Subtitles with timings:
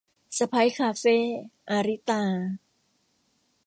[0.37, 1.17] สะใภ้คาเฟ่-
[1.69, 2.23] อาริตา